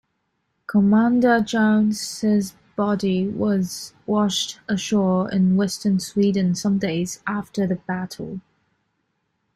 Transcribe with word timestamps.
Commander 0.65 1.41
Jones' 1.41 2.55
body 2.75 3.27
was 3.27 3.93
washed 4.07 4.59
ashore 4.67 5.29
in 5.29 5.55
Western 5.55 5.99
Sweden 5.99 6.55
some 6.55 6.79
days 6.79 7.21
after 7.27 7.67
the 7.67 7.75
battle. 7.75 8.41